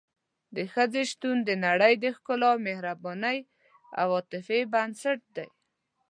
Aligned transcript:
د 0.55 0.57
ښځې 0.73 1.01
شتون 1.11 1.37
د 1.47 1.49
نړۍ 1.65 1.93
د 2.03 2.05
ښکلا، 2.15 2.51
مهربانۍ 2.67 3.39
او 3.99 4.07
عاطفې 4.17 4.61
بنسټ 4.73 5.19
دی. 5.35 5.49